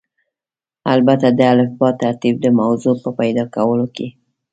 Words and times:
البته 0.93 1.27
د 1.37 1.39
الفبا 1.53 1.89
ترتیب 2.03 2.35
د 2.41 2.47
موضوع 2.59 2.95
په 3.03 3.09
پیدا 3.19 3.43
کولو 3.55 3.85
کې. 3.95 4.07